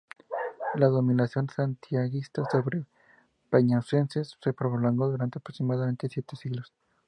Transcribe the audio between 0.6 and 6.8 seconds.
La dominación santiaguista sobre Peñausende se prolongó durante aproximadamente siete siglos.